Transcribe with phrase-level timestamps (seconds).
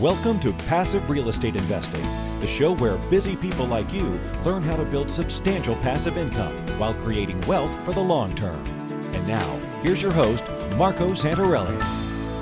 [0.00, 2.02] Welcome to Passive Real Estate Investing,
[2.40, 6.92] the show where busy people like you learn how to build substantial passive income while
[6.92, 8.62] creating wealth for the long term.
[9.14, 10.44] And now, here's your host,
[10.76, 11.80] Marco Santarelli.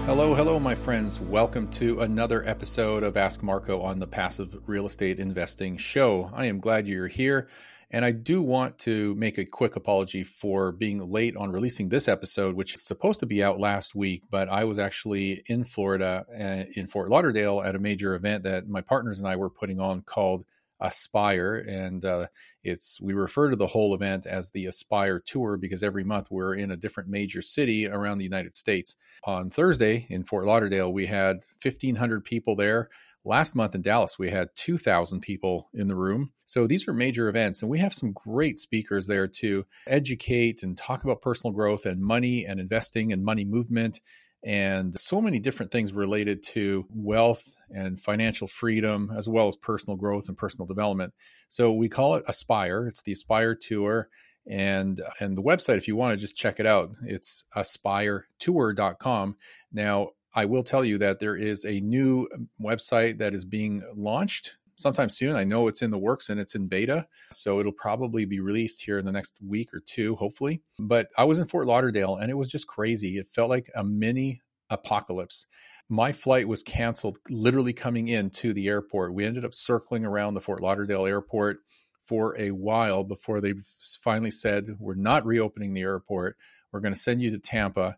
[0.05, 1.21] Hello, hello, my friends.
[1.21, 6.33] Welcome to another episode of Ask Marco on the Passive Real Estate Investing Show.
[6.35, 7.47] I am glad you're here.
[7.95, 12.09] And I do want to make a quick apology for being late on releasing this
[12.09, 16.27] episode, which is supposed to be out last week, but I was actually in Florida,
[16.29, 19.81] uh, in Fort Lauderdale, at a major event that my partners and I were putting
[19.81, 20.45] on called
[20.81, 22.27] Aspire, and uh,
[22.65, 26.57] it's we refer to the whole event as the Aspire Tour because every month we're
[26.57, 28.97] in a different major city around the United States.
[29.23, 32.91] On Thursday in Fort Lauderdale, we had 1,500 people there.
[33.25, 36.33] Last month in Dallas, we had 2,000 people in the room.
[36.45, 40.77] So these are major events, and we have some great speakers there to educate and
[40.77, 44.01] talk about personal growth and money and investing and money movement
[44.45, 49.97] and so many different things related to wealth and financial freedom, as well as personal
[49.97, 51.15] growth and personal development.
[51.49, 52.87] So we call it Aspire.
[52.87, 54.09] It's the Aspire Tour.
[54.47, 59.37] And and the website, if you want to just check it out, it's aspiretour.com.
[59.73, 63.83] Now, I will tell you that there is a new um, website that is being
[63.95, 65.37] launched sometime soon.
[65.37, 67.07] I know it's in the works and it's in beta.
[67.33, 70.63] So it'll probably be released here in the next week or two, hopefully.
[70.79, 73.19] But I was in Fort Lauderdale and it was just crazy.
[73.19, 74.41] It felt like a mini
[74.71, 75.47] apocalypse.
[75.89, 79.15] My flight was canceled literally coming into the airport.
[79.15, 81.59] We ended up circling around the Fort Lauderdale airport
[82.03, 83.55] for a while before they
[84.03, 86.37] finally said, We're not reopening the airport.
[86.73, 87.97] We're going to send you to Tampa.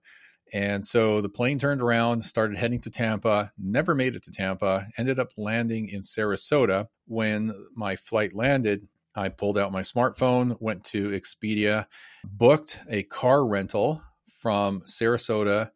[0.53, 4.87] And so the plane turned around, started heading to Tampa, never made it to Tampa,
[4.97, 6.87] ended up landing in Sarasota.
[7.07, 11.87] When my flight landed, I pulled out my smartphone, went to Expedia,
[12.25, 14.03] booked a car rental
[14.41, 15.71] from Sarasota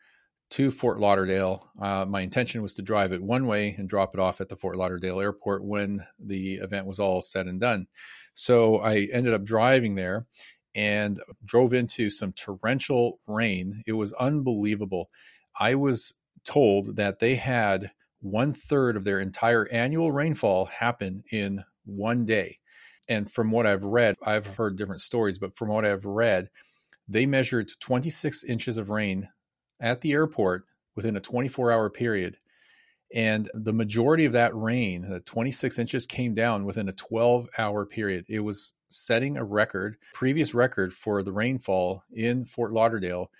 [0.50, 1.68] to Fort Lauderdale.
[1.80, 4.56] Uh, my intention was to drive it one way and drop it off at the
[4.56, 7.86] Fort Lauderdale airport when the event was all said and done.
[8.34, 10.26] So I ended up driving there
[10.74, 13.82] and drove into some torrential rain.
[13.86, 15.10] It was unbelievable.
[15.58, 16.14] I was
[16.44, 22.58] told that they had one third of their entire annual rainfall happen in one day.
[23.08, 26.50] And from what I've read, I've heard different stories, but from what I've read,
[27.08, 29.28] they measured 26 inches of rain
[29.80, 30.64] at the airport
[30.94, 32.38] within a 24 hour period.
[33.14, 37.84] And the majority of that rain, the 26 inches, came down within a 12 hour
[37.84, 38.24] period.
[38.28, 39.96] It was setting a record.
[40.14, 43.30] Previous record for the rainfall in Fort Lauderdale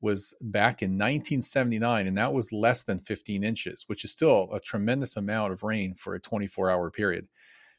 [0.00, 4.60] was back in 1979, and that was less than 15 inches, which is still a
[4.60, 7.28] tremendous amount of rain for a 24 hour period.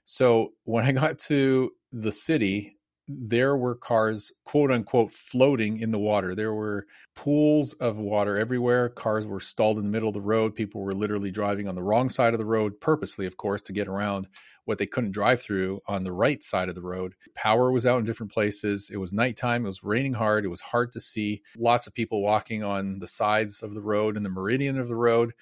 [0.05, 2.77] So when I got to the city,
[3.19, 6.35] there were cars, quote unquote, floating in the water.
[6.35, 8.89] There were pools of water everywhere.
[8.89, 10.55] Cars were stalled in the middle of the road.
[10.55, 13.73] People were literally driving on the wrong side of the road, purposely, of course, to
[13.73, 14.27] get around
[14.65, 17.15] what they couldn't drive through on the right side of the road.
[17.35, 18.89] Power was out in different places.
[18.91, 19.65] It was nighttime.
[19.65, 20.45] It was raining hard.
[20.45, 21.41] It was hard to see.
[21.57, 24.95] Lots of people walking on the sides of the road and the meridian of the
[24.95, 25.33] road.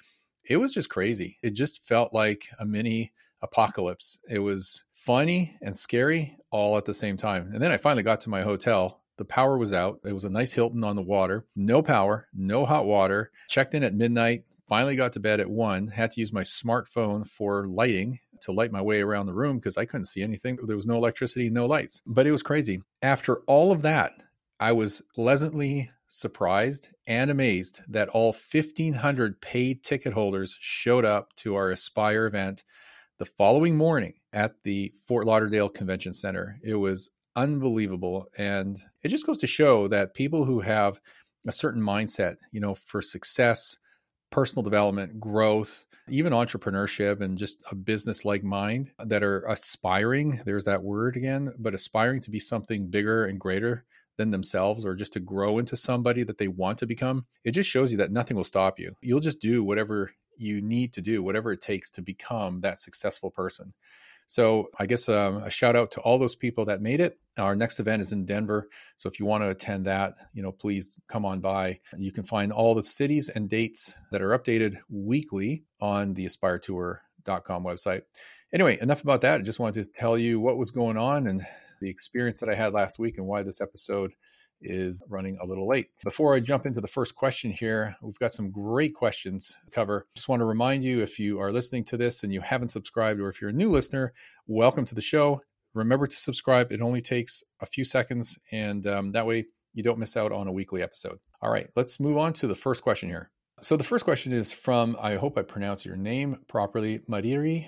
[0.43, 1.37] It was just crazy.
[1.43, 4.19] It just felt like a mini apocalypse.
[4.29, 7.51] It was funny and scary all at the same time.
[7.53, 9.01] And then I finally got to my hotel.
[9.17, 9.99] The power was out.
[10.03, 11.45] It was a nice Hilton on the water.
[11.55, 13.31] No power, no hot water.
[13.47, 14.43] Checked in at midnight.
[14.67, 15.87] Finally got to bed at one.
[15.87, 19.77] Had to use my smartphone for lighting to light my way around the room because
[19.77, 20.57] I couldn't see anything.
[20.63, 22.01] There was no electricity, no lights.
[22.05, 22.81] But it was crazy.
[23.01, 24.13] After all of that,
[24.59, 31.55] I was pleasantly surprised and amazed that all 1,500 paid ticket holders showed up to
[31.55, 32.63] our Aspire event
[33.17, 36.59] the following morning at the Fort Lauderdale Convention Center.
[36.63, 38.27] It was unbelievable.
[38.37, 40.99] And it just goes to show that people who have
[41.47, 43.77] a certain mindset, you know, for success,
[44.29, 50.65] personal development, growth, even entrepreneurship and just a business like mind that are aspiring, there's
[50.65, 53.85] that word again, but aspiring to be something bigger and greater
[54.17, 57.69] than themselves or just to grow into somebody that they want to become, it just
[57.69, 58.93] shows you that nothing will stop you.
[59.01, 63.31] You'll just do whatever you need to do, whatever it takes to become that successful
[63.31, 63.73] person.
[64.29, 67.17] So I guess um, a shout out to all those people that made it.
[67.39, 68.69] Our next event is in Denver.
[68.95, 71.79] So if you want to attend that, you know, please come on by.
[71.97, 77.63] You can find all the cities and dates that are updated weekly on the aspiretour.com
[77.63, 78.03] website.
[78.53, 79.41] Anyway, enough about that.
[79.41, 81.41] I just wanted to tell you what was going on and
[81.81, 84.11] the experience that I had last week and why this episode
[84.61, 85.87] is running a little late.
[86.03, 90.07] Before I jump into the first question here, we've got some great questions to cover.
[90.15, 93.19] Just want to remind you if you are listening to this and you haven't subscribed,
[93.19, 94.13] or if you're a new listener,
[94.47, 95.41] welcome to the show.
[95.73, 96.71] Remember to subscribe.
[96.71, 100.47] It only takes a few seconds, and um, that way you don't miss out on
[100.47, 101.19] a weekly episode.
[101.41, 103.31] All right, let's move on to the first question here.
[103.61, 107.67] So the first question is from, I hope I pronounce your name properly, Mariri.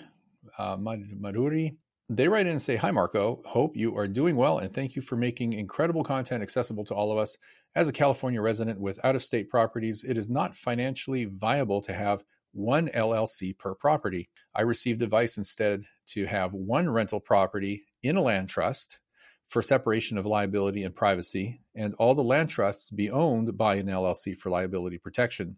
[0.57, 1.75] Uh, Maruri.
[2.13, 3.42] They write in and say, Hi, Marco.
[3.46, 7.10] Hope you are doing well and thank you for making incredible content accessible to all
[7.10, 7.38] of us.
[7.74, 11.94] As a California resident with out of state properties, it is not financially viable to
[11.94, 14.30] have one LLC per property.
[14.54, 19.00] I received advice instead to have one rental property in a land trust
[19.48, 23.88] for separation of liability and privacy, and all the land trusts be owned by an
[23.88, 25.56] LLC for liability protection.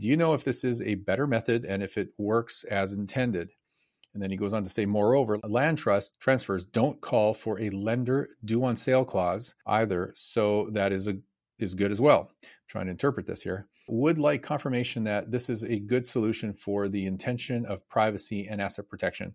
[0.00, 3.50] Do you know if this is a better method and if it works as intended?
[4.14, 7.70] And then he goes on to say, moreover, land trust transfers don't call for a
[7.70, 11.16] lender due on sale clause either, so that is a
[11.58, 12.30] is good as well.
[12.42, 13.68] I'm trying to interpret this here.
[13.88, 18.60] Would like confirmation that this is a good solution for the intention of privacy and
[18.60, 19.34] asset protection.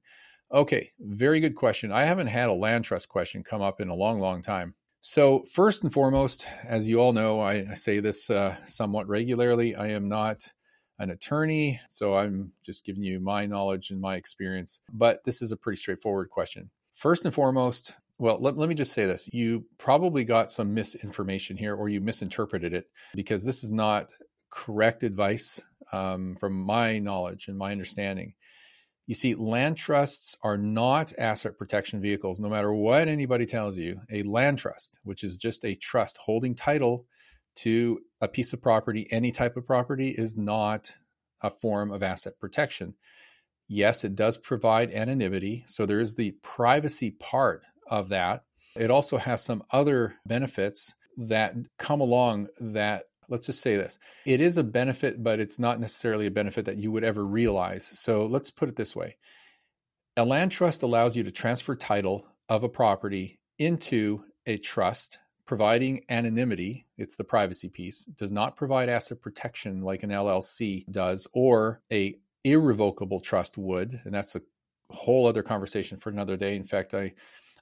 [0.51, 1.91] Okay, very good question.
[1.91, 4.75] I haven't had a land trust question come up in a long, long time.
[5.01, 9.75] So, first and foremost, as you all know, I, I say this uh, somewhat regularly.
[9.75, 10.51] I am not
[10.99, 14.79] an attorney, so I'm just giving you my knowledge and my experience.
[14.91, 16.69] But this is a pretty straightforward question.
[16.94, 19.29] First and foremost, well, let, let me just say this.
[19.31, 24.11] You probably got some misinformation here or you misinterpreted it because this is not
[24.49, 25.61] correct advice
[25.91, 28.33] um, from my knowledge and my understanding.
[29.05, 34.01] You see, land trusts are not asset protection vehicles, no matter what anybody tells you.
[34.11, 37.05] A land trust, which is just a trust holding title
[37.57, 40.92] to a piece of property, any type of property, is not
[41.42, 42.95] a form of asset protection.
[43.68, 45.63] Yes, it does provide anonymity.
[45.68, 48.44] So there is the privacy part of that.
[48.75, 54.39] It also has some other benefits that come along that let's just say this it
[54.39, 58.27] is a benefit but it's not necessarily a benefit that you would ever realize so
[58.27, 59.18] let's put it this way
[60.15, 66.03] a land trust allows you to transfer title of a property into a trust providing
[66.09, 71.81] anonymity it's the privacy piece does not provide asset protection like an llc does or
[71.91, 74.41] a irrevocable trust would and that's a
[74.91, 77.11] whole other conversation for another day in fact i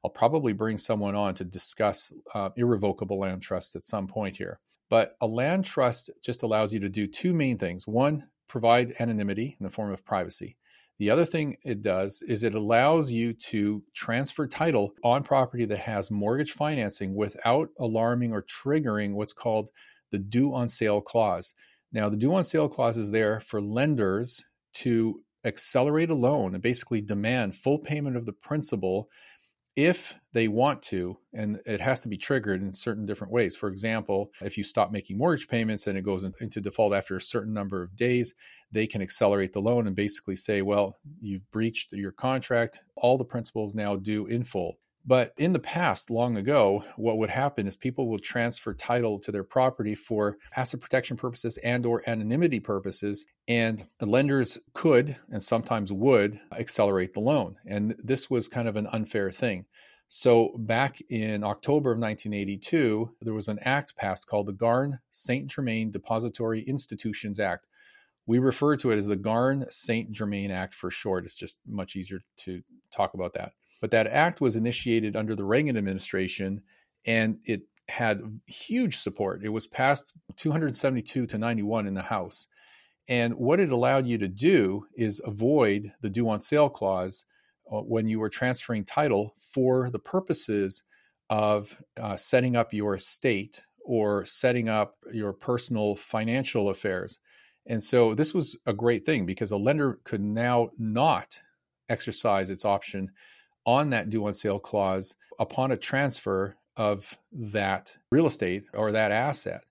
[0.05, 4.59] I'll probably bring someone on to discuss uh, irrevocable land trusts at some point here.
[4.87, 7.87] But a land trust just allows you to do two main things.
[7.87, 10.57] One, provide anonymity in the form of privacy.
[10.97, 15.79] The other thing it does is it allows you to transfer title on property that
[15.79, 19.71] has mortgage financing without alarming or triggering what's called
[20.11, 21.53] the due on sale clause.
[21.91, 24.43] Now, the due on sale clause is there for lenders
[24.75, 29.09] to accelerate a loan and basically demand full payment of the principal
[29.75, 33.55] if they want to, and it has to be triggered in certain different ways.
[33.55, 37.21] For example, if you stop making mortgage payments and it goes into default after a
[37.21, 38.33] certain number of days,
[38.71, 42.83] they can accelerate the loan and basically say, well, you've breached your contract.
[42.95, 44.77] All the principals now due in full.
[45.07, 49.31] But in the past, long ago, what would happen is people will transfer title to
[49.31, 55.43] their property for asset protection purposes and or anonymity purposes, and the lenders could and
[55.43, 57.57] sometimes would accelerate the loan.
[57.67, 59.65] And this was kind of an unfair thing.
[60.07, 65.47] So back in October of 1982, there was an act passed called the Garn St.
[65.47, 67.67] Germain Depository Institutions Act.
[68.25, 70.11] We refer to it as the Garn St.
[70.11, 71.25] Germain Act for short.
[71.25, 73.53] It's just much easier to talk about that.
[73.81, 76.61] But that act was initiated under the Reagan administration
[77.05, 79.43] and it had huge support.
[79.43, 82.47] It was passed 272 to 91 in the House.
[83.07, 87.25] And what it allowed you to do is avoid the due on sale clause
[87.71, 90.83] uh, when you were transferring title for the purposes
[91.29, 97.19] of uh, setting up your estate or setting up your personal financial affairs.
[97.67, 101.39] And so this was a great thing because a lender could now not
[101.89, 103.11] exercise its option
[103.65, 109.11] on that due on sale clause upon a transfer of that real estate or that
[109.11, 109.65] asset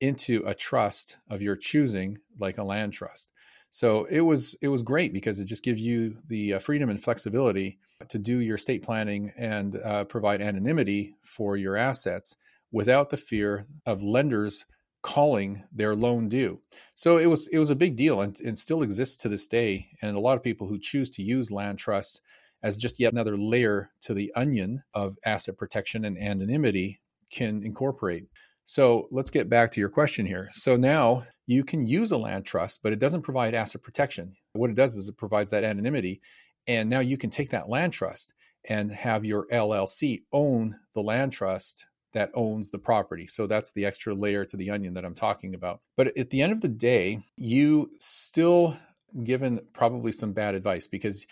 [0.00, 3.30] into a trust of your choosing like a land trust
[3.70, 7.02] so it was it was great because it just gives you the uh, freedom and
[7.02, 7.78] flexibility
[8.08, 12.36] to do your estate planning and uh, provide anonymity for your assets
[12.72, 14.64] without the fear of lenders
[15.02, 16.60] calling their loan due.
[16.94, 19.90] So it was it was a big deal and, and still exists to this day.
[20.02, 22.20] And a lot of people who choose to use land trusts
[22.62, 27.00] as just yet another layer to the onion of asset protection and anonymity
[27.30, 28.24] can incorporate.
[28.64, 30.48] So let's get back to your question here.
[30.52, 34.34] So now you can use a land trust, but it doesn't provide asset protection.
[34.52, 36.20] What it does is it provides that anonymity.
[36.66, 38.34] And now you can take that land trust
[38.68, 43.26] and have your LLC own the land trust that owns the property.
[43.26, 45.80] So that's the extra layer to the onion that I'm talking about.
[45.96, 48.76] But at the end of the day, you still
[49.24, 51.26] given probably some bad advice because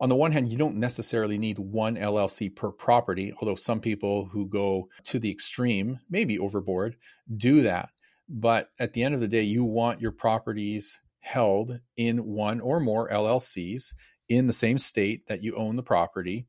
[0.00, 4.30] on the one hand, you don't necessarily need one LLC per property, although some people
[4.32, 6.96] who go to the extreme, maybe overboard,
[7.36, 7.90] do that.
[8.28, 12.80] But at the end of the day, you want your properties held in one or
[12.80, 13.92] more LLCs
[14.28, 16.46] in the same state that you own the property.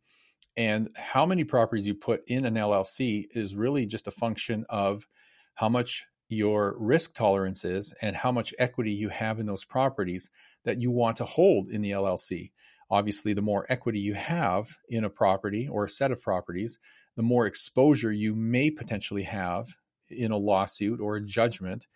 [0.55, 5.08] And how many properties you put in an LLC is really just a function of
[5.55, 10.29] how much your risk tolerance is and how much equity you have in those properties
[10.63, 12.51] that you want to hold in the LLC.
[12.91, 16.77] Obviously, the more equity you have in a property or a set of properties,
[17.15, 19.67] the more exposure you may potentially have
[20.10, 21.88] in a lawsuit or a judgment.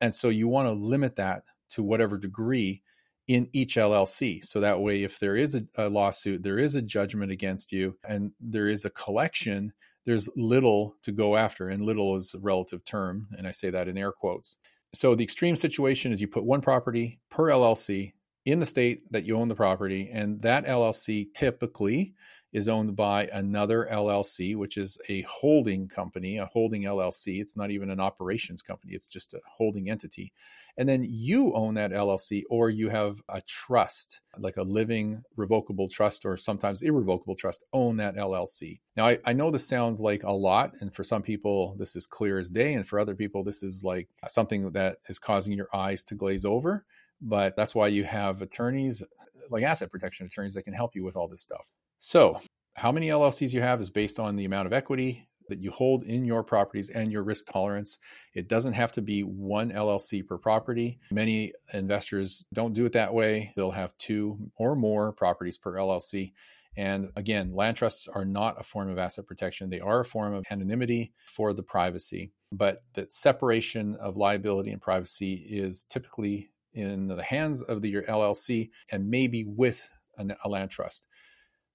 [0.00, 2.82] And so you want to limit that to whatever degree
[3.26, 4.42] in each LLC.
[4.42, 7.98] So that way, if there is a, a, lawsuit, there is a judgment against you,
[8.08, 9.74] and there is a collection,
[10.06, 11.68] there's little to go after.
[11.68, 13.28] And little is a relative term.
[13.36, 14.56] And I say that in air quotes.
[14.94, 18.14] So the extreme situation is you put one property per LLC
[18.52, 22.14] in the state that you own the property, and that LLC typically
[22.50, 27.42] is owned by another LLC, which is a holding company, a holding LLC.
[27.42, 30.32] It's not even an operations company, it's just a holding entity.
[30.78, 35.88] And then you own that LLC, or you have a trust, like a living revocable
[35.90, 38.80] trust or sometimes irrevocable trust, own that LLC.
[38.96, 42.06] Now, I, I know this sounds like a lot, and for some people, this is
[42.06, 45.68] clear as day, and for other people, this is like something that is causing your
[45.74, 46.86] eyes to glaze over
[47.20, 49.02] but that's why you have attorneys
[49.50, 51.64] like asset protection attorneys that can help you with all this stuff.
[51.98, 52.40] So,
[52.76, 56.04] how many LLCs you have is based on the amount of equity that you hold
[56.04, 57.98] in your properties and your risk tolerance.
[58.34, 60.98] It doesn't have to be one LLC per property.
[61.10, 63.52] Many investors don't do it that way.
[63.56, 66.32] They'll have two or more properties per LLC.
[66.76, 69.68] And again, land trusts are not a form of asset protection.
[69.68, 72.30] They are a form of anonymity for the privacy.
[72.52, 78.02] But that separation of liability and privacy is typically in the hands of the, your
[78.04, 81.06] LLC and maybe with an, a land trust.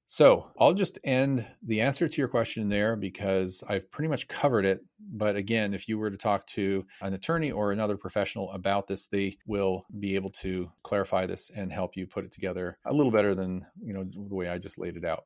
[0.08, 4.66] So I'll just end the answer to your question there because I've pretty much covered
[4.66, 4.82] it.
[5.00, 9.08] But again, if you were to talk to an attorney or another professional about this,
[9.08, 13.12] they will be able to clarify this and help you put it together a little
[13.12, 15.24] better than you know the way I just laid it out.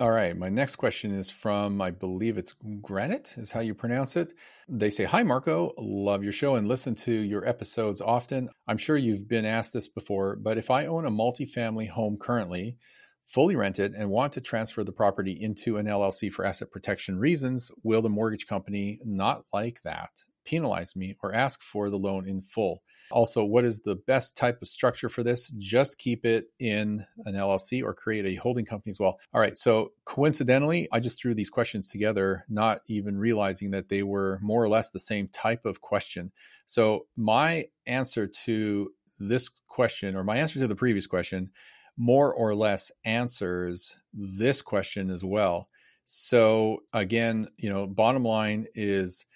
[0.00, 0.36] All right.
[0.36, 4.32] My next question is from, I believe it's Granite, is how you pronounce it.
[4.68, 5.74] They say, Hi, Marco.
[5.76, 8.48] Love your show and listen to your episodes often.
[8.68, 12.76] I'm sure you've been asked this before, but if I own a multifamily home currently,
[13.24, 17.72] fully rented, and want to transfer the property into an LLC for asset protection reasons,
[17.82, 20.10] will the mortgage company not like that?
[20.48, 22.82] Penalize me or ask for the loan in full.
[23.10, 25.50] Also, what is the best type of structure for this?
[25.58, 29.18] Just keep it in an LLC or create a holding company as well.
[29.32, 29.56] All right.
[29.56, 34.62] So, coincidentally, I just threw these questions together, not even realizing that they were more
[34.62, 36.32] or less the same type of question.
[36.66, 41.50] So, my answer to this question, or my answer to the previous question,
[41.96, 45.66] more or less answers this question as well.
[46.04, 49.26] So, again, you know, bottom line is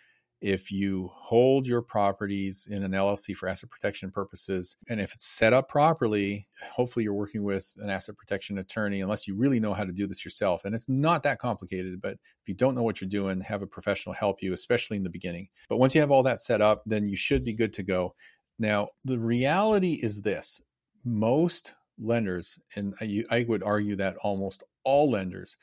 [0.43, 5.25] if you hold your properties in an LLC for asset protection purposes, and if it's
[5.25, 9.73] set up properly, hopefully you're working with an asset protection attorney, unless you really know
[9.73, 10.65] how to do this yourself.
[10.65, 13.67] And it's not that complicated, but if you don't know what you're doing, have a
[13.69, 15.49] professional help you, especially in the beginning.
[15.69, 18.15] But once you have all that set up, then you should be good to go.
[18.59, 20.61] Now, the reality is this
[21.05, 25.57] most lenders, and I, would argue that almost all lenders,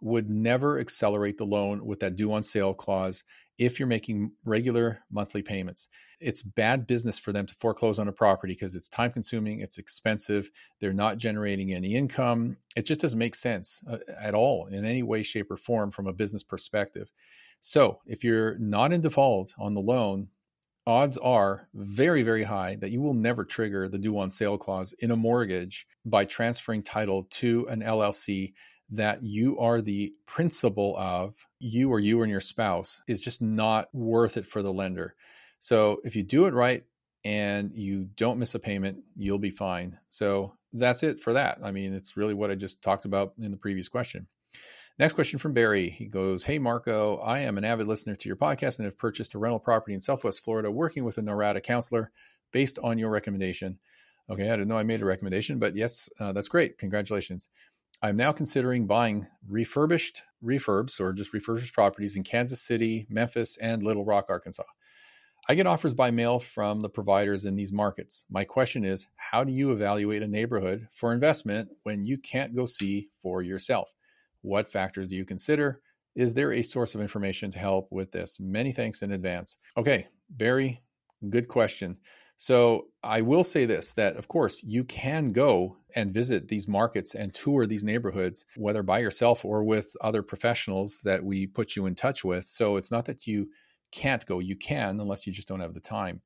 [0.00, 3.24] would never accelerate the loan with that due on sale clause
[3.60, 5.88] if you're making regular monthly payments.
[6.18, 9.76] It's bad business for them to foreclose on a property because it's time consuming, it's
[9.76, 10.50] expensive,
[10.80, 12.56] they're not generating any income.
[12.74, 16.06] It just doesn't make sense uh, at all in any way, shape, or form from
[16.06, 17.12] a business perspective.
[17.60, 20.28] So if you're not in default on the loan,
[20.86, 24.94] odds are very, very high that you will never trigger the due on sale clause
[25.00, 28.54] in a mortgage by transferring title to an LLC
[28.90, 33.88] that you are the principal of, you or you and your spouse, is just not
[33.94, 35.14] worth it for the lender.
[35.58, 36.84] So if you do it right
[37.24, 39.98] and you don't miss a payment, you'll be fine.
[40.08, 41.58] So that's it for that.
[41.62, 44.26] I mean, it's really what I just talked about in the previous question.
[44.98, 45.88] Next question from Barry.
[45.88, 49.34] He goes, Hey, Marco, I am an avid listener to your podcast and have purchased
[49.34, 52.10] a rental property in Southwest Florida working with a Norada counselor
[52.52, 53.78] based on your recommendation.
[54.28, 56.78] Okay, I didn't know I made a recommendation, but yes, uh, that's great.
[56.78, 57.48] Congratulations.
[58.02, 63.82] I'm now considering buying refurbished refurbs or just refurbished properties in Kansas City, Memphis, and
[63.82, 64.62] Little Rock, Arkansas.
[65.50, 68.24] I get offers by mail from the providers in these markets.
[68.30, 72.64] My question is how do you evaluate a neighborhood for investment when you can't go
[72.64, 73.92] see for yourself?
[74.40, 75.82] What factors do you consider?
[76.16, 78.40] Is there a source of information to help with this?
[78.40, 79.58] Many thanks in advance.
[79.76, 80.80] Okay, Barry,
[81.28, 81.96] good question.
[82.40, 87.14] So I will say this that, of course, you can go and visit these markets
[87.14, 91.84] and tour these neighborhoods, whether by yourself or with other professionals that we put you
[91.84, 92.48] in touch with.
[92.48, 93.50] So it's not that you
[93.92, 94.38] can't go.
[94.38, 96.22] You can unless you just don't have the time.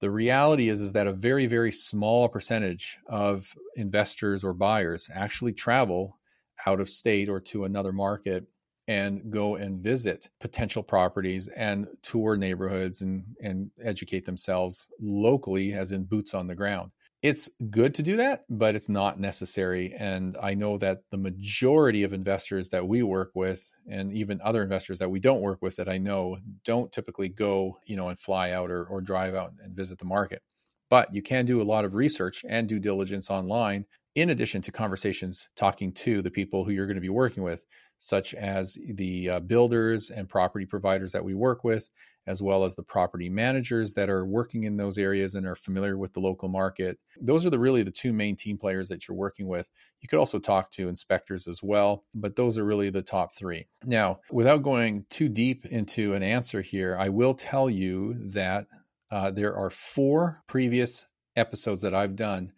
[0.00, 5.54] The reality is is that a very very small percentage of investors or buyers actually
[5.54, 6.18] travel
[6.66, 8.44] out of state or to another market
[8.88, 15.92] and go and visit potential properties and tour neighborhoods and and educate themselves locally as
[15.92, 16.92] in boots on the ground.
[17.22, 22.02] It's good to do that but it's not necessary and i know that the majority
[22.04, 25.74] of investors that we work with and even other investors that we don't work with
[25.76, 29.52] that i know don't typically go you know and fly out or, or drive out
[29.62, 30.42] and visit the market.
[30.88, 34.72] But you can do a lot of research and due diligence online in addition to
[34.72, 37.64] conversations talking to the people who you're going to be working with
[37.98, 41.90] such as the uh, builders and property providers that we work with,
[42.26, 45.96] as well as the property managers that are working in those areas and are familiar
[45.96, 46.98] with the local market.
[47.20, 49.68] Those are the really the two main team players that you're working with.
[50.00, 53.66] You could also talk to inspectors as well, but those are really the top 3.
[53.84, 58.66] Now, without going too deep into an answer here, I will tell you that
[59.10, 61.06] uh, there are four previous
[61.36, 62.52] episodes that I've done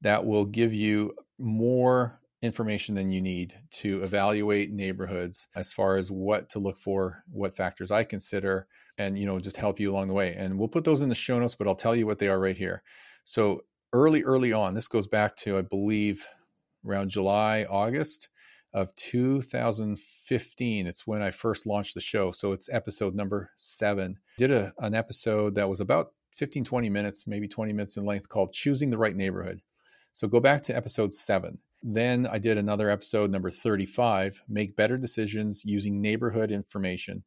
[0.00, 6.10] that will give you more information than you need to evaluate neighborhoods as far as
[6.10, 10.06] what to look for, what factors I consider, and you know just help you along
[10.06, 10.34] the way.
[10.36, 12.38] And we'll put those in the show notes, but I'll tell you what they are
[12.38, 12.82] right here.
[13.24, 13.62] So
[13.92, 16.26] early, early on, this goes back to I believe
[16.86, 18.28] around July, August
[18.72, 20.86] of 2015.
[20.86, 22.30] It's when I first launched the show.
[22.30, 24.18] So it's episode number seven.
[24.36, 28.28] Did a, an episode that was about 15, 20 minutes, maybe 20 minutes in length
[28.28, 29.62] called Choosing the Right Neighborhood.
[30.18, 31.58] So go back to episode seven.
[31.80, 37.22] Then I did another episode, number 35 Make Better Decisions Using Neighborhood Information.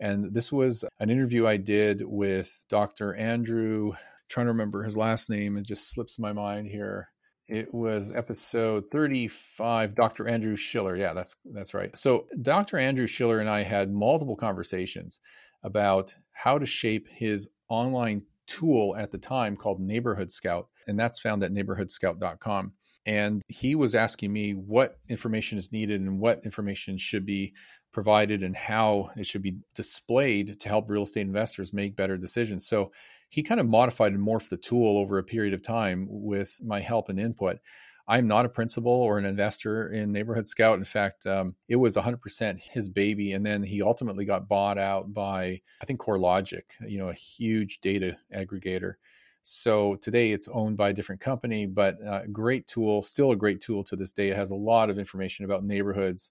[0.00, 3.14] And this was an interview I did with Dr.
[3.14, 3.92] Andrew,
[4.30, 7.10] trying to remember his last name, it just slips my mind here.
[7.46, 10.26] It was episode 35, Dr.
[10.26, 10.96] Andrew Schiller.
[10.96, 11.94] Yeah, that's that's right.
[11.94, 12.78] So Dr.
[12.78, 15.20] Andrew Schiller and I had multiple conversations
[15.62, 21.20] about how to shape his online tool at the time called Neighborhood Scout, and that's
[21.20, 22.72] found at neighborhoodscout.com
[23.06, 27.54] and he was asking me what information is needed and what information should be
[27.92, 32.66] provided and how it should be displayed to help real estate investors make better decisions.
[32.66, 32.92] So
[33.30, 36.80] he kind of modified and morphed the tool over a period of time with my
[36.80, 37.58] help and input.
[38.06, 40.78] I'm not a principal or an investor in Neighborhood Scout.
[40.78, 43.32] In fact, um, it was 100% his baby.
[43.32, 47.80] And then he ultimately got bought out by, I think, CoreLogic, you know, a huge
[47.80, 48.94] data aggregator.
[49.42, 53.36] So today it's owned by a different company, but a uh, great tool, still a
[53.36, 54.28] great tool to this day.
[54.28, 56.30] It has a lot of information about neighborhoods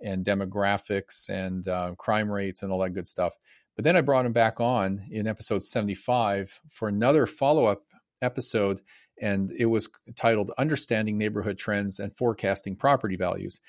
[0.00, 3.34] and demographics and uh, crime rates and all that good stuff.
[3.76, 7.84] But then I brought him back on in episode 75 for another follow up
[8.22, 8.80] episode,
[9.20, 13.60] and it was titled Understanding Neighborhood Trends and Forecasting Property Values.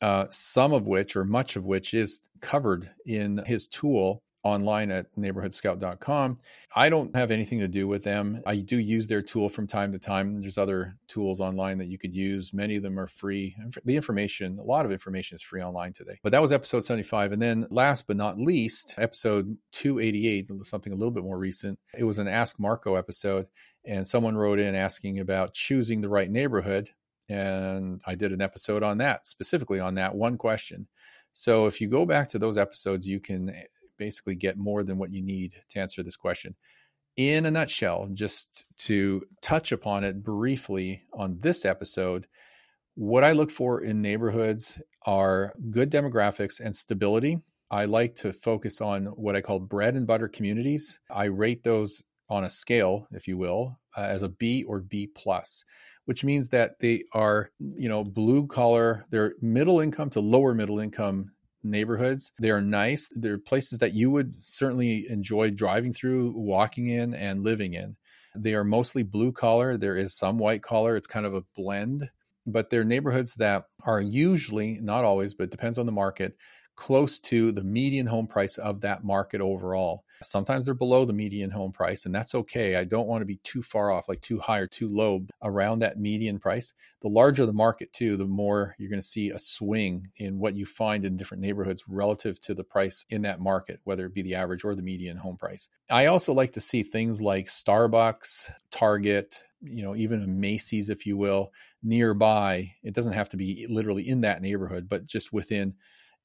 [0.00, 5.14] Uh, some of which, or much of which, is covered in his tool online at
[5.16, 6.38] neighborhoodscout.com.
[6.74, 8.42] I don't have anything to do with them.
[8.46, 10.38] I do use their tool from time to time.
[10.40, 12.52] There's other tools online that you could use.
[12.52, 13.56] Many of them are free.
[13.84, 16.18] The information, a lot of information is free online today.
[16.22, 17.32] But that was episode 75.
[17.32, 21.78] And then last but not least, episode 288, something a little bit more recent.
[21.96, 23.46] It was an Ask Marco episode.
[23.84, 26.90] And someone wrote in asking about choosing the right neighborhood.
[27.28, 30.86] And I did an episode on that, specifically on that one question.
[31.32, 33.52] So if you go back to those episodes, you can
[33.98, 36.54] basically get more than what you need to answer this question.
[37.16, 42.26] In a nutshell, just to touch upon it briefly on this episode,
[42.94, 47.38] what I look for in neighborhoods are good demographics and stability.
[47.70, 50.98] I like to focus on what I call bread and butter communities.
[51.10, 55.06] I rate those on a scale, if you will, uh, as a B or B
[55.06, 55.64] plus,
[56.04, 60.78] which means that they are, you know, blue collar, they're middle income to lower middle
[60.78, 61.32] income
[61.70, 62.32] neighborhoods.
[62.38, 63.10] They're nice.
[63.14, 67.96] They're places that you would certainly enjoy driving through, walking in, and living in.
[68.34, 69.76] They are mostly blue collar.
[69.76, 70.96] There is some white collar.
[70.96, 72.10] It's kind of a blend,
[72.46, 76.36] but they're neighborhoods that are usually, not always, but depends on the market,
[76.76, 80.04] close to the median home price of that market overall.
[80.22, 82.76] Sometimes they're below the median home price, and that's okay.
[82.76, 85.80] I don't want to be too far off, like too high or too low around
[85.80, 86.72] that median price.
[87.00, 90.56] The larger the market, too, the more you're going to see a swing in what
[90.56, 94.22] you find in different neighborhoods relative to the price in that market, whether it be
[94.22, 95.68] the average or the median home price.
[95.90, 101.06] I also like to see things like Starbucks, Target, you know, even a Macy's, if
[101.06, 101.52] you will,
[101.82, 102.72] nearby.
[102.82, 105.74] It doesn't have to be literally in that neighborhood, but just within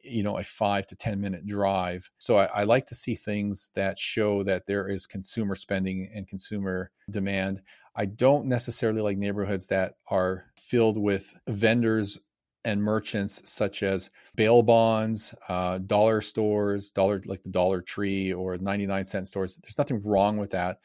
[0.03, 3.69] you know a five to ten minute drive so I, I, like to see things
[3.75, 7.61] that show that there is consumer spending and consumer demand
[7.95, 12.19] i don't necessarily like neighborhoods that are filled with vendors
[12.65, 18.57] and merchants such as bail bonds, uh, dollar stores, dollar like the Dollar Tree or
[18.57, 19.57] 99 cent stores.
[19.61, 20.79] There's nothing wrong with that.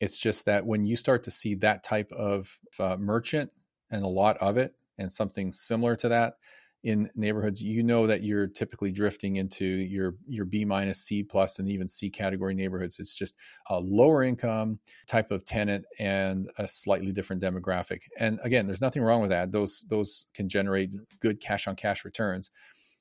[0.00, 3.50] It's just that when you start to see that type of uh, merchant
[3.90, 6.34] and a lot of it and something similar to that,
[6.82, 11.58] in neighborhoods, you know that you're typically drifting into your your B minus C plus
[11.58, 12.98] and even C category neighborhoods.
[12.98, 13.36] It's just
[13.68, 18.02] a lower income type of tenant and a slightly different demographic.
[18.18, 19.52] And again, there's nothing wrong with that.
[19.52, 22.50] Those those can generate good cash on cash returns,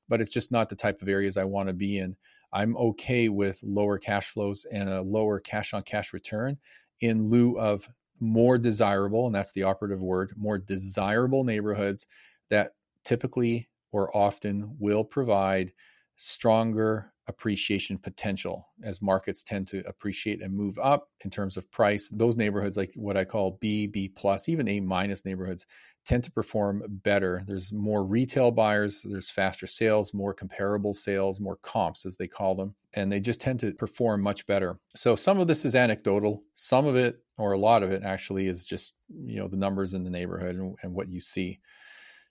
[0.10, 2.18] but it's just not the type of areas I want to be in.
[2.52, 6.58] I'm okay with lower cash flows and a lower cash on cash return
[7.00, 7.88] in lieu of
[8.20, 12.08] more desirable, and that's the operative word, more desirable neighborhoods
[12.50, 12.74] that
[13.06, 15.73] typically or often will provide
[16.15, 22.10] stronger appreciation potential as markets tend to appreciate and move up in terms of price.
[22.12, 25.65] Those neighborhoods like what i call b b plus even a minus neighborhoods
[26.06, 27.43] tend to perform better.
[27.45, 32.56] There's more retail buyers there's faster sales more comparable sales more comps as they call
[32.56, 34.80] them and they just tend to perform much better.
[34.95, 36.43] So some of this is anecdotal.
[36.56, 39.93] Some of it or a lot of it actually is just you know the numbers
[39.93, 41.60] in the neighborhood and, and what you see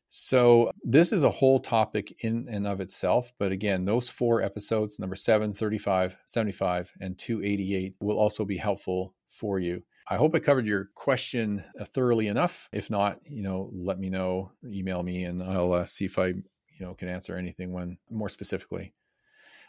[0.08, 3.32] so, this is a whole topic in and of itself.
[3.38, 9.14] But again, those four episodes, number 7, 35, 75, and 288, will also be helpful
[9.28, 9.82] for you.
[10.10, 12.70] I hope I covered your question uh, thoroughly enough.
[12.72, 16.28] If not, you know, let me know, email me, and I'll uh, see if I,
[16.28, 16.44] you
[16.80, 18.94] know, can answer anything when more specifically.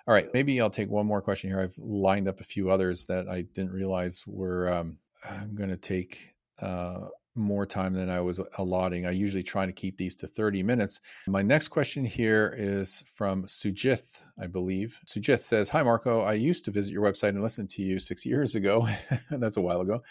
[0.08, 1.60] All right, maybe I'll take one more question here.
[1.60, 4.98] I've lined up a few others that I didn't realize were um,
[5.30, 7.08] I'm going to take uh,
[7.40, 9.06] more time than I was allotting.
[9.06, 11.00] I usually try to keep these to 30 minutes.
[11.28, 15.00] My next question here is from Sujith, I believe.
[15.06, 16.22] Sujith says, Hi, Marco.
[16.22, 18.88] I used to visit your website and listen to you six years ago.
[19.32, 20.04] That's a while ago.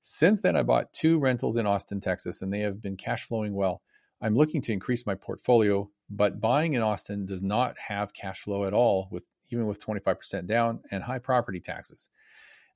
[0.00, 3.52] Since then, I bought two rentals in Austin, Texas, and they have been cash flowing
[3.52, 3.82] well.
[4.22, 8.64] I'm looking to increase my portfolio, but buying in Austin does not have cash flow
[8.64, 12.08] at all, with even with 25% down and high property taxes.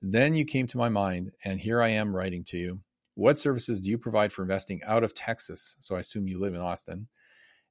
[0.02, 2.80] Then you came to my mind, and here I am writing to you.
[3.14, 5.76] What services do you provide for investing out of Texas?
[5.80, 7.08] So I assume you live in Austin.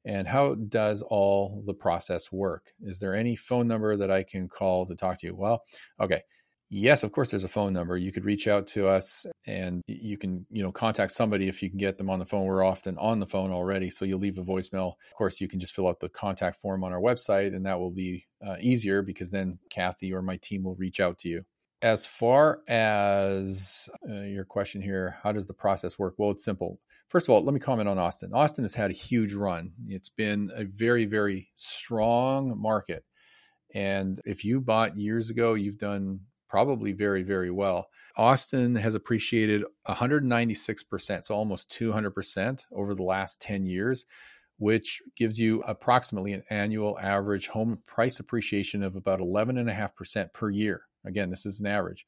[0.05, 2.73] And how does all the process work?
[2.81, 5.35] Is there any phone number that I can call to talk to you?
[5.35, 5.63] Well,
[6.01, 6.21] okay.
[6.69, 7.97] Yes, of course there's a phone number.
[7.97, 11.69] You could reach out to us and you can, you know, contact somebody if you
[11.69, 12.45] can get them on the phone.
[12.45, 14.93] We're often on the phone already, so you'll leave a voicemail.
[15.11, 17.79] Of course, you can just fill out the contact form on our website and that
[17.79, 21.45] will be uh, easier because then Kathy or my team will reach out to you
[21.83, 26.15] as far as uh, your question here, how does the process work?
[26.17, 26.79] Well, it's simple.
[27.09, 28.31] First of all, let me comment on Austin.
[28.33, 29.73] Austin has had a huge run.
[29.87, 33.03] It's been a very, very strong market.
[33.75, 37.87] And if you bought years ago, you've done probably very, very well.
[38.15, 44.05] Austin has appreciated 196%, so almost 200% over the last 10 years,
[44.57, 50.83] which gives you approximately an annual average home price appreciation of about 11.5% per year.
[51.05, 52.05] Again, this is an average.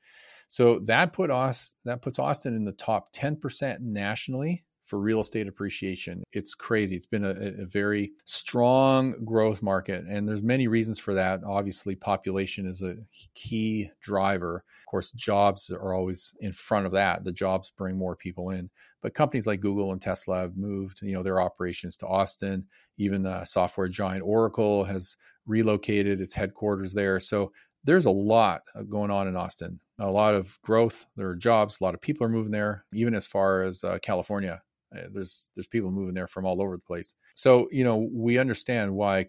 [0.48, 5.48] So that put us that puts Austin in the top 10% nationally for real estate
[5.48, 6.24] appreciation.
[6.32, 6.96] It's crazy.
[6.96, 11.42] It's been a, a, very strong growth market, and there's many reasons for that.
[11.46, 12.96] Obviously, population is a
[13.34, 14.58] key driver.
[14.58, 17.24] Of course, jobs are always in front of that.
[17.24, 18.70] The jobs bring more people in.
[19.02, 22.66] But companies like Google and Tesla have moved, you know, their operations to Austin.
[22.98, 25.16] Even the software giant Oracle has
[25.48, 27.20] relocated its headquarters there.
[27.20, 27.52] So
[27.86, 29.80] there's a lot uh, going on in Austin.
[30.00, 31.06] A lot of growth.
[31.16, 31.80] There are jobs.
[31.80, 32.86] A lot of people are moving there.
[32.94, 34.62] Even as far as uh, California,
[34.96, 37.16] uh, there's there's people moving there from all over the place.
[37.36, 39.28] So you know we understand why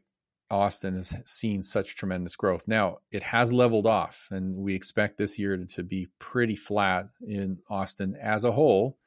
[0.50, 2.66] Austin has seen such tremendous growth.
[2.66, 7.58] Now it has leveled off, and we expect this year to be pretty flat in
[7.70, 8.98] Austin as a whole.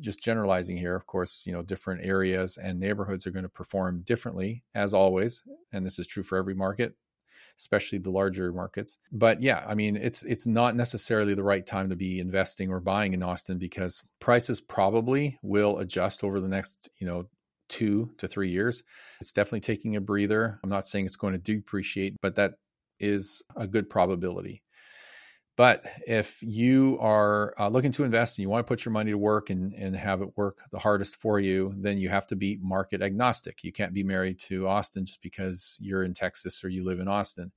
[0.00, 4.02] Just generalizing here, of course, you know different areas and neighborhoods are going to perform
[4.02, 6.94] differently as always, and this is true for every market
[7.58, 8.98] especially the larger markets.
[9.12, 12.80] But yeah, I mean, it's it's not necessarily the right time to be investing or
[12.80, 17.26] buying in Austin because prices probably will adjust over the next, you know,
[17.68, 18.82] two to three years.
[19.20, 20.58] It's definitely taking a breather.
[20.62, 22.54] I'm not saying it's going to depreciate, but that
[23.00, 24.62] is a good probability.
[25.58, 29.10] But if you are uh, looking to invest and you want to put your money
[29.10, 32.36] to work and, and have it work the hardest for you, then you have to
[32.36, 33.64] be market agnostic.
[33.64, 37.08] You can't be married to Austin just because you're in Texas or you live in
[37.08, 37.50] Austin.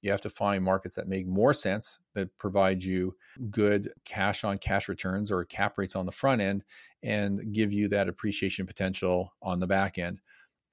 [0.00, 3.14] You have to find markets that make more sense, that provide you
[3.50, 6.64] good cash on cash returns or cap rates on the front end
[7.02, 10.18] and give you that appreciation potential on the back end.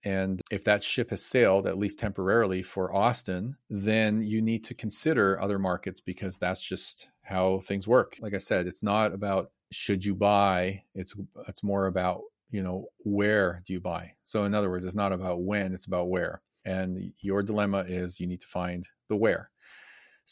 [0.04, 4.74] And if that ship has sailed, at least temporarily for Austin, then you need to
[4.74, 8.18] consider other markets because that's just how things work.
[8.20, 11.16] Like I said, it's not about should you buy, it's
[11.48, 14.12] it's more about you know, where do you buy?
[14.24, 16.42] So, in other words, it's not about when, it's about where.
[16.66, 19.50] And your dilemma is you need to find the where.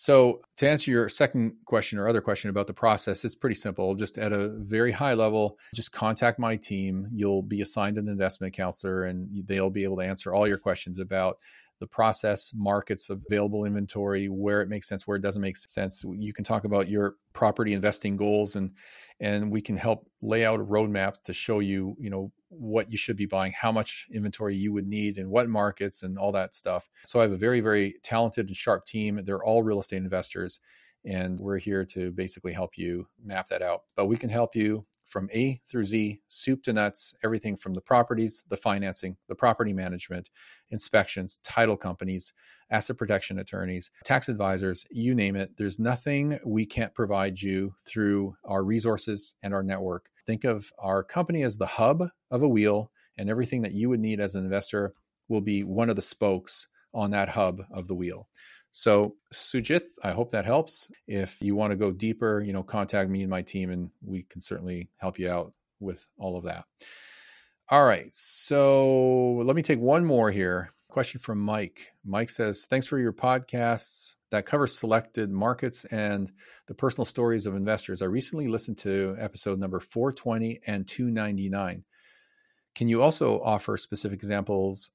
[0.01, 3.95] So, to answer your second question or other question about the process, it's pretty simple.
[3.95, 7.09] Just at a very high level, just contact my team.
[7.11, 10.99] You'll be assigned an investment counselor and they'll be able to answer all your questions
[10.99, 11.35] about
[11.81, 16.05] the process, markets, available inventory, where it makes sense, where it doesn't make sense.
[16.09, 18.71] You can talk about your property investing goals and
[19.19, 22.97] and we can help lay out a roadmap to show you, you know, what you
[22.97, 26.53] should be buying, how much inventory you would need and what markets and all that
[26.53, 26.89] stuff.
[27.05, 29.21] So I have a very, very talented and sharp team.
[29.23, 30.59] They're all real estate investors
[31.05, 33.83] and we're here to basically help you map that out.
[33.95, 37.81] But we can help you from A through Z, soup to nuts, everything from the
[37.81, 40.29] properties, the financing, the property management,
[40.69, 42.31] inspections, title companies,
[42.69, 45.57] asset protection attorneys, tax advisors, you name it.
[45.57, 50.09] There's nothing we can't provide you through our resources and our network.
[50.29, 53.99] Think of our company as the hub of a wheel, and everything that you would
[53.99, 54.93] need as an investor
[55.27, 58.27] will be one of the spokes on that hub of the wheel.
[58.71, 60.91] So, Sujith, I hope that helps.
[61.07, 64.21] If you want to go deeper, you know, contact me and my team, and we
[64.21, 66.65] can certainly help you out with all of that.
[67.71, 68.09] All right.
[68.11, 70.69] So, let me take one more here.
[70.89, 71.91] Question from Mike.
[72.03, 76.31] Mike says, Thanks for your podcasts that cover selected markets and
[76.65, 78.01] the personal stories of investors.
[78.01, 81.83] I recently listened to episode number 420 and 299.
[82.73, 84.89] Can you also offer specific examples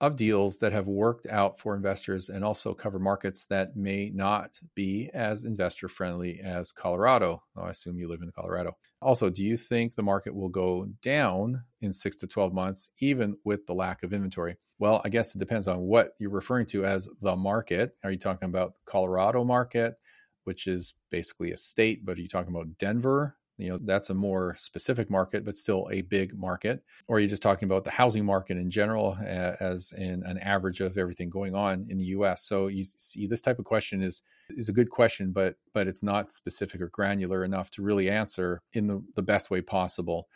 [0.00, 4.58] of deals that have worked out for investors and also cover markets that may not
[4.74, 7.42] be as investor friendly as Colorado.
[7.56, 8.76] Oh, I assume you live in Colorado.
[9.02, 13.36] Also, do you think the market will go down in six to 12 months, even
[13.44, 14.56] with the lack of inventory?
[14.78, 17.96] Well, I guess it depends on what you're referring to as the market.
[18.02, 19.96] Are you talking about the Colorado market,
[20.44, 24.14] which is basically a state, but are you talking about Denver, you know that's a
[24.14, 26.82] more specific market but still a big market.
[27.08, 30.80] Or you're you just talking about the housing market in general as in an average
[30.80, 34.22] of everything going on in the US so you see this type of question is
[34.50, 38.62] is a good question but but it's not specific or granular enough to really answer
[38.72, 40.28] in the, the best way possible.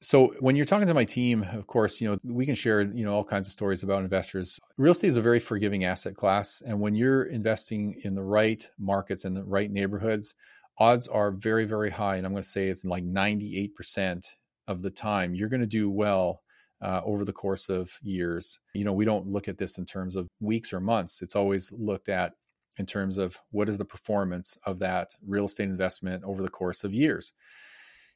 [0.00, 3.04] So when you're talking to my team of course you know we can share you
[3.04, 4.58] know all kinds of stories about investors.
[4.76, 8.68] Real estate is a very forgiving asset class and when you're investing in the right
[8.78, 10.34] markets and the right neighborhoods
[10.78, 12.16] odds are very, very high.
[12.16, 14.24] And I'm going to say it's like 98%
[14.66, 16.40] of the time you're going to do well
[16.82, 18.58] uh, over the course of years.
[18.74, 21.72] You know, we don't look at this in terms of weeks or months, it's always
[21.72, 22.32] looked at
[22.78, 26.82] in terms of what is the performance of that real estate investment over the course
[26.84, 27.32] of years.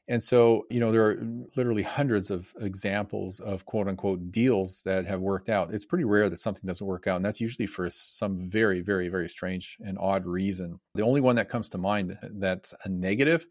[0.09, 1.23] And so, you know, there are
[1.55, 5.71] literally hundreds of examples of quote unquote deals that have worked out.
[5.71, 7.17] It's pretty rare that something doesn't work out.
[7.17, 10.79] And that's usually for some very, very, very strange and odd reason.
[10.95, 13.45] The only one that comes to mind that's a negative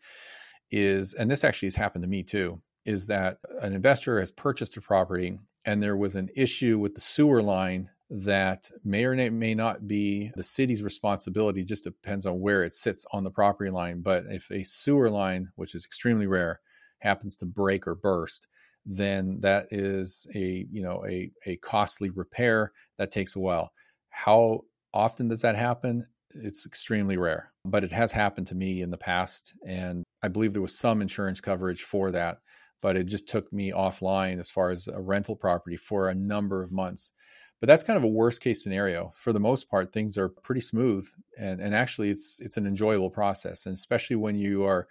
[0.72, 4.76] is, and this actually has happened to me too, is that an investor has purchased
[4.76, 9.54] a property and there was an issue with the sewer line that may or may
[9.54, 14.00] not be the city's responsibility just depends on where it sits on the property line.
[14.00, 16.60] But if a sewer line which is extremely rare
[17.00, 18.48] happens to break or burst
[18.86, 23.72] then that is a you know a, a costly repair that takes a while.
[24.08, 24.62] How
[24.94, 26.06] often does that happen?
[26.34, 30.52] It's extremely rare but it has happened to me in the past and i believe
[30.52, 32.38] there was some insurance coverage for that
[32.80, 36.62] but it just took me offline as far as a rental property for a number
[36.62, 37.12] of months
[37.60, 39.12] but that's kind of a worst case scenario.
[39.16, 43.10] For the most part things are pretty smooth and, and actually it's it's an enjoyable
[43.10, 44.88] process and especially when you are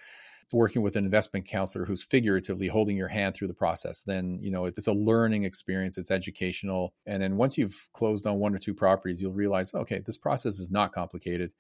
[0.54, 4.50] working with an investment counselor who's figuratively holding your hand through the process then you
[4.50, 8.58] know it's a learning experience it's educational and then once you've closed on one or
[8.58, 11.52] two properties you'll realize okay this process is not complicated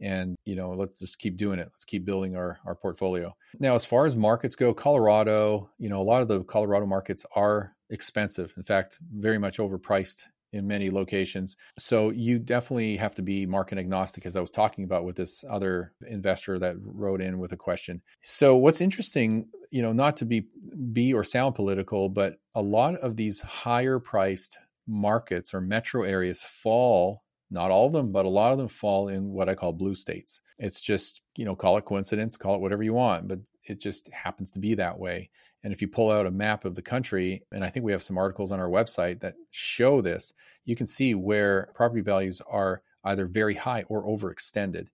[0.00, 1.68] and you know let's just keep doing it.
[1.70, 3.34] Let's keep building our our portfolio.
[3.58, 7.24] Now as far as markets go colorado you know a lot of the colorado markets
[7.34, 8.52] are expensive.
[8.56, 11.56] In fact very much overpriced in many locations.
[11.76, 15.44] So you definitely have to be market agnostic, as I was talking about with this
[15.50, 18.00] other investor that wrote in with a question.
[18.22, 20.46] So what's interesting, you know, not to be
[20.92, 26.42] be or sound political, but a lot of these higher priced markets or metro areas
[26.42, 29.72] fall not all of them, but a lot of them fall in what I call
[29.72, 30.40] blue states.
[30.58, 34.08] It's just, you know, call it coincidence, call it whatever you want, but it just
[34.12, 35.30] happens to be that way.
[35.64, 38.02] And if you pull out a map of the country, and I think we have
[38.02, 40.32] some articles on our website that show this,
[40.64, 44.88] you can see where property values are either very high or overextended.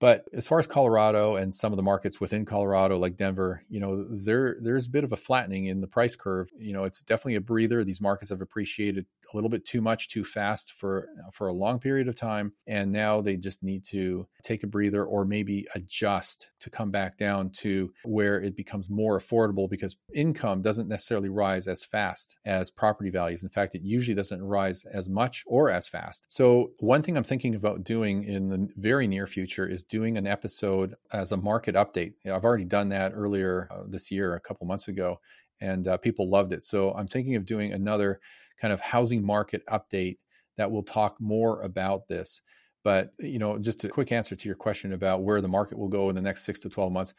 [0.00, 3.80] But as far as Colorado and some of the markets within Colorado, like Denver, you
[3.80, 6.50] know, there there's a bit of a flattening in the price curve.
[6.56, 7.82] You know, it's definitely a breather.
[7.82, 11.78] These markets have appreciated a little bit too much, too fast for for a long
[11.78, 16.50] period of time, and now they just need to take a breather or maybe adjust
[16.60, 21.68] to come back down to where it becomes more affordable because income doesn't necessarily rise
[21.68, 23.42] as fast as property values.
[23.42, 26.26] In fact, it usually doesn't rise as much or as fast.
[26.28, 30.26] So one thing I'm thinking about doing in the very near future is doing an
[30.26, 32.14] episode as a market update.
[32.26, 35.20] I've already done that earlier uh, this year, a couple months ago,
[35.60, 36.62] and uh, people loved it.
[36.62, 38.20] So I'm thinking of doing another
[38.60, 40.18] kind of housing market update
[40.56, 42.40] that will talk more about this.
[42.84, 45.88] But you know, just a quick answer to your question about where the market will
[45.88, 47.14] go in the next six to 12 months.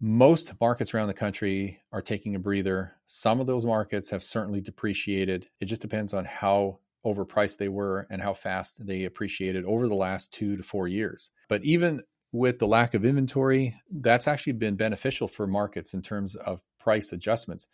[0.00, 2.96] Most markets around the country are taking a breather.
[3.06, 5.48] Some of those markets have certainly depreciated.
[5.60, 9.94] It just depends on how overpriced they were and how fast they appreciated over the
[9.94, 11.30] last two to four years.
[11.48, 16.34] But even with the lack of inventory, that's actually been beneficial for markets in terms
[16.34, 17.68] of price adjustments.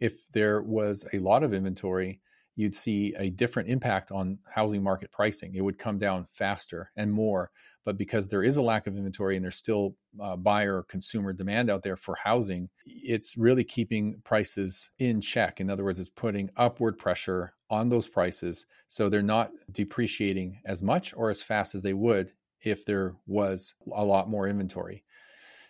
[0.00, 2.20] If there was a lot of inventory,
[2.56, 5.54] you'd see a different impact on housing market pricing.
[5.54, 7.50] It would come down faster and more.
[7.84, 11.70] But because there is a lack of inventory and there's still uh, buyer consumer demand
[11.70, 15.60] out there for housing, it's really keeping prices in check.
[15.60, 20.80] In other words, it's putting upward pressure on those prices so they're not depreciating as
[20.80, 25.04] much or as fast as they would if there was a lot more inventory.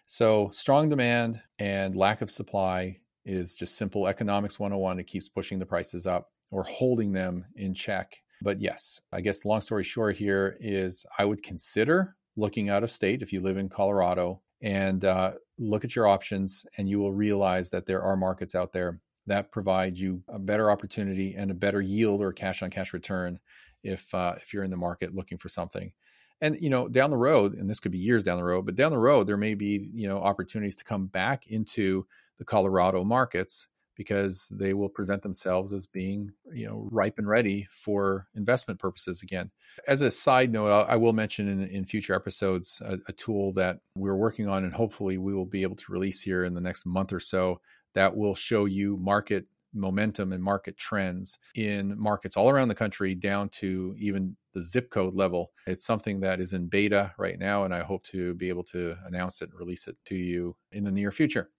[0.07, 5.01] So, strong demand and lack of supply is just simple economics 101.
[5.01, 8.23] It keeps pushing the prices up or holding them in check.
[8.43, 12.91] But yes, I guess long story short here is I would consider looking out of
[12.91, 17.13] state if you live in Colorado and uh, look at your options, and you will
[17.13, 21.55] realize that there are markets out there that provide you a better opportunity and a
[21.55, 23.39] better yield or cash on cash return
[23.83, 25.93] if uh, if you're in the market looking for something.
[26.41, 28.75] And you know, down the road, and this could be years down the road, but
[28.75, 32.07] down the road there may be you know opportunities to come back into
[32.39, 37.67] the Colorado markets because they will present themselves as being you know ripe and ready
[37.71, 39.51] for investment purposes again
[39.87, 43.79] as a side note i will mention in, in future episodes a, a, tool that
[43.97, 46.85] we're working on and hopefully we will be able to release here in the next
[46.87, 47.61] month or so
[47.95, 53.15] that will show you market momentum and market trends in markets all around the country
[53.15, 55.51] down to even the zip code level.
[55.67, 58.97] It's something that is in beta right now, and I hope to be able to
[59.05, 61.51] announce it and release it to you in the near future.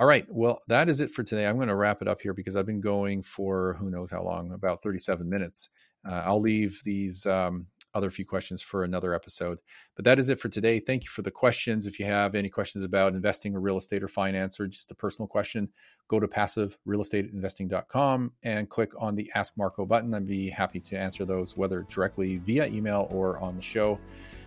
[0.00, 0.24] All right.
[0.30, 1.46] Well, that is it for today.
[1.46, 4.22] I'm going to wrap it up here because I've been going for who knows how
[4.22, 5.68] long, about 37 minutes.
[6.08, 9.58] Uh, I'll leave these um, other few questions for another episode.
[9.96, 10.80] But that is it for today.
[10.80, 11.86] Thank you for the questions.
[11.86, 14.94] If you have any questions about investing or real estate or finance or just a
[14.94, 15.68] personal question,
[16.08, 20.14] go to passiverealestateinvesting.com and click on the Ask Marco button.
[20.14, 24.00] I'd be happy to answer those, whether directly via email or on the show.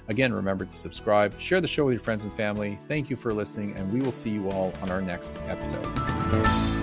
[0.07, 2.77] Again, remember to subscribe, share the show with your friends and family.
[2.87, 6.82] Thank you for listening, and we will see you all on our next episode.